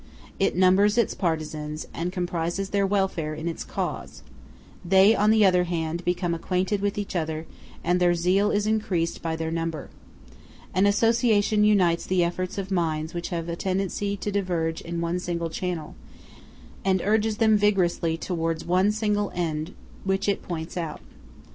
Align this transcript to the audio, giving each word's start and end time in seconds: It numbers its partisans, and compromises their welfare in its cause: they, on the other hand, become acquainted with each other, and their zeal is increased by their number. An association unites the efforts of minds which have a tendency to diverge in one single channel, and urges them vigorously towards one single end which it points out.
It 0.39 0.55
numbers 0.55 0.97
its 0.97 1.13
partisans, 1.13 1.85
and 1.93 2.11
compromises 2.11 2.71
their 2.71 2.87
welfare 2.87 3.35
in 3.35 3.47
its 3.47 3.63
cause: 3.63 4.23
they, 4.83 5.15
on 5.15 5.29
the 5.29 5.45
other 5.45 5.65
hand, 5.65 6.03
become 6.03 6.33
acquainted 6.33 6.81
with 6.81 6.97
each 6.97 7.15
other, 7.15 7.45
and 7.83 7.99
their 7.99 8.15
zeal 8.15 8.49
is 8.49 8.65
increased 8.65 9.21
by 9.21 9.35
their 9.35 9.51
number. 9.51 9.89
An 10.73 10.87
association 10.87 11.63
unites 11.63 12.07
the 12.07 12.23
efforts 12.23 12.57
of 12.57 12.71
minds 12.71 13.13
which 13.13 13.29
have 13.29 13.47
a 13.47 13.55
tendency 13.55 14.17
to 14.17 14.31
diverge 14.31 14.81
in 14.81 15.01
one 15.01 15.19
single 15.19 15.51
channel, 15.51 15.93
and 16.83 16.99
urges 17.05 17.37
them 17.37 17.55
vigorously 17.55 18.17
towards 18.17 18.65
one 18.65 18.91
single 18.91 19.31
end 19.35 19.75
which 20.03 20.27
it 20.27 20.41
points 20.41 20.77
out. 20.77 21.01